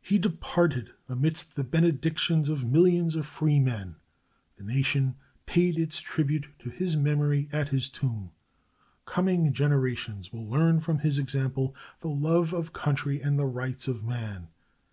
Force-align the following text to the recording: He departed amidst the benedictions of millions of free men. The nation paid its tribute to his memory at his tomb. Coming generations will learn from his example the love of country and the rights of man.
He 0.00 0.16
departed 0.16 0.90
amidst 1.08 1.56
the 1.56 1.64
benedictions 1.64 2.48
of 2.48 2.64
millions 2.64 3.16
of 3.16 3.26
free 3.26 3.58
men. 3.58 3.96
The 4.56 4.62
nation 4.62 5.16
paid 5.44 5.76
its 5.76 5.98
tribute 6.00 6.46
to 6.60 6.70
his 6.70 6.96
memory 6.96 7.48
at 7.50 7.70
his 7.70 7.88
tomb. 7.88 8.30
Coming 9.06 9.52
generations 9.52 10.32
will 10.32 10.48
learn 10.48 10.78
from 10.78 11.00
his 11.00 11.18
example 11.18 11.74
the 11.98 12.10
love 12.10 12.52
of 12.52 12.72
country 12.72 13.20
and 13.20 13.36
the 13.36 13.44
rights 13.44 13.88
of 13.88 14.04
man. 14.04 14.50